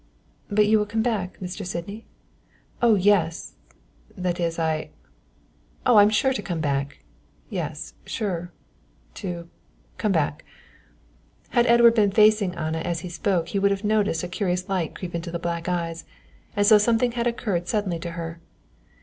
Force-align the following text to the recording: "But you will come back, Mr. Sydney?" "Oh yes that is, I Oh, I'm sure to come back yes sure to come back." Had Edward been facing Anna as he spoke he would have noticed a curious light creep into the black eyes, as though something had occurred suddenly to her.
"But 0.49 0.65
you 0.65 0.79
will 0.79 0.87
come 0.87 1.03
back, 1.03 1.37
Mr. 1.39 1.63
Sydney?" 1.63 2.07
"Oh 2.81 2.95
yes 2.95 3.53
that 4.17 4.39
is, 4.39 4.57
I 4.57 4.89
Oh, 5.85 5.97
I'm 5.97 6.09
sure 6.09 6.33
to 6.33 6.41
come 6.41 6.59
back 6.59 7.03
yes 7.51 7.93
sure 8.03 8.51
to 9.13 9.47
come 9.99 10.11
back." 10.11 10.43
Had 11.49 11.67
Edward 11.67 11.93
been 11.93 12.09
facing 12.09 12.55
Anna 12.55 12.79
as 12.79 13.01
he 13.01 13.09
spoke 13.09 13.49
he 13.49 13.59
would 13.59 13.69
have 13.69 13.83
noticed 13.83 14.23
a 14.23 14.27
curious 14.27 14.67
light 14.67 14.95
creep 14.95 15.13
into 15.13 15.29
the 15.29 15.37
black 15.37 15.69
eyes, 15.69 16.03
as 16.55 16.69
though 16.69 16.79
something 16.79 17.11
had 17.11 17.27
occurred 17.27 17.67
suddenly 17.67 17.99
to 17.99 18.13
her. 18.17 18.41